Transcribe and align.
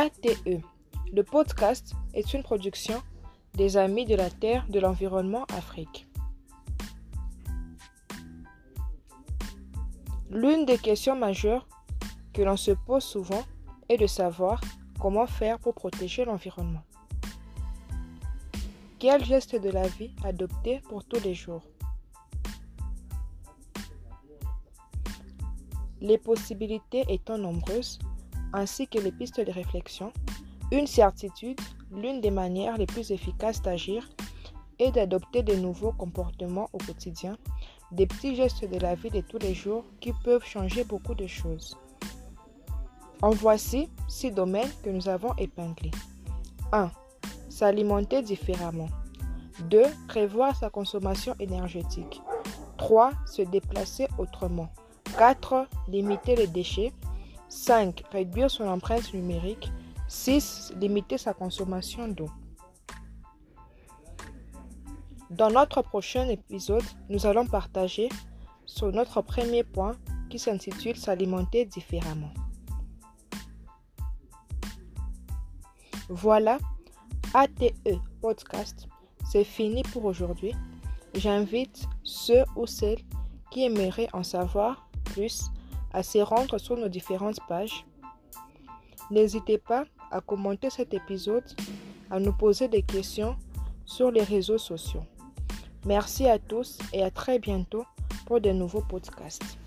ATE. 0.00 0.62
Le 1.12 1.22
podcast 1.22 1.92
est 2.14 2.32
une 2.32 2.42
production 2.42 3.02
des 3.52 3.76
Amis 3.76 4.06
de 4.06 4.14
la 4.14 4.30
Terre 4.30 4.64
de 4.70 4.80
l'Environnement 4.80 5.44
Afrique. 5.54 6.08
L'une 10.30 10.64
des 10.64 10.78
questions 10.78 11.16
majeures 11.16 11.68
que 12.32 12.40
l'on 12.40 12.56
se 12.56 12.70
pose 12.70 13.04
souvent 13.04 13.42
est 13.90 13.98
de 13.98 14.06
savoir 14.06 14.62
comment 14.98 15.26
faire 15.26 15.58
pour 15.58 15.74
protéger 15.74 16.24
l'environnement. 16.24 16.82
Quel 18.98 19.22
geste 19.22 19.54
de 19.54 19.68
la 19.68 19.86
vie 19.86 20.16
adopter 20.24 20.80
pour 20.88 21.04
tous 21.04 21.22
les 21.22 21.34
jours? 21.34 21.64
Les 26.00 26.16
possibilités 26.16 27.04
étant 27.10 27.36
nombreuses, 27.36 27.98
ainsi 28.52 28.86
que 28.86 28.98
les 28.98 29.12
pistes 29.12 29.40
de 29.40 29.52
réflexion, 29.52 30.12
une 30.72 30.86
certitude, 30.86 31.60
l'une 31.92 32.20
des 32.20 32.30
manières 32.30 32.76
les 32.78 32.86
plus 32.86 33.10
efficaces 33.10 33.62
d'agir 33.62 34.08
est 34.78 34.92
d'adopter 34.92 35.42
de 35.42 35.54
nouveaux 35.54 35.92
comportements 35.92 36.68
au 36.72 36.78
quotidien, 36.78 37.36
des 37.92 38.06
petits 38.06 38.36
gestes 38.36 38.64
de 38.64 38.78
la 38.78 38.94
vie 38.94 39.10
de 39.10 39.20
tous 39.20 39.38
les 39.38 39.54
jours 39.54 39.84
qui 40.00 40.12
peuvent 40.24 40.44
changer 40.44 40.84
beaucoup 40.84 41.14
de 41.14 41.26
choses. 41.26 41.76
En 43.22 43.30
voici 43.30 43.90
six 44.08 44.30
domaines 44.30 44.70
que 44.82 44.90
nous 44.90 45.08
avons 45.08 45.34
épinglés. 45.36 45.90
1. 46.72 46.90
S'alimenter 47.48 48.22
différemment. 48.22 48.88
2. 49.68 49.82
Prévoir 50.08 50.56
sa 50.56 50.70
consommation 50.70 51.34
énergétique. 51.38 52.22
3. 52.78 53.12
Se 53.26 53.42
déplacer 53.42 54.08
autrement. 54.18 54.70
4. 55.18 55.66
Limiter 55.88 56.36
les 56.36 56.46
déchets. 56.46 56.92
5. 57.50 58.04
Réduire 58.12 58.50
son 58.50 58.66
empreinte 58.66 59.12
numérique. 59.12 59.70
6. 60.08 60.72
Limiter 60.80 61.18
sa 61.18 61.34
consommation 61.34 62.08
d'eau. 62.08 62.30
Dans 65.30 65.50
notre 65.50 65.82
prochain 65.82 66.28
épisode, 66.28 66.82
nous 67.08 67.26
allons 67.26 67.46
partager 67.46 68.08
sur 68.66 68.90
notre 68.92 69.20
premier 69.22 69.62
point 69.62 69.96
qui 70.28 70.38
s'intitule 70.38 70.96
S'alimenter 70.96 71.66
différemment. 71.66 72.32
Voilà, 76.08 76.58
ATE 77.34 77.72
Podcast, 78.20 78.88
c'est 79.30 79.44
fini 79.44 79.82
pour 79.92 80.04
aujourd'hui. 80.04 80.52
J'invite 81.14 81.86
ceux 82.02 82.44
ou 82.56 82.66
celles 82.66 82.98
qui 83.52 83.64
aimeraient 83.64 84.08
en 84.12 84.24
savoir 84.24 84.88
plus 85.04 85.50
à 85.92 86.02
se 86.02 86.18
rendre 86.18 86.58
sur 86.58 86.76
nos 86.76 86.88
différentes 86.88 87.40
pages. 87.48 87.84
N'hésitez 89.10 89.58
pas 89.58 89.84
à 90.10 90.20
commenter 90.20 90.70
cet 90.70 90.94
épisode, 90.94 91.44
à 92.10 92.20
nous 92.20 92.32
poser 92.32 92.68
des 92.68 92.82
questions 92.82 93.36
sur 93.84 94.10
les 94.10 94.22
réseaux 94.22 94.58
sociaux. 94.58 95.04
Merci 95.86 96.28
à 96.28 96.38
tous 96.38 96.78
et 96.92 97.02
à 97.02 97.10
très 97.10 97.38
bientôt 97.38 97.84
pour 98.26 98.40
de 98.40 98.50
nouveaux 98.50 98.82
podcasts. 98.82 99.58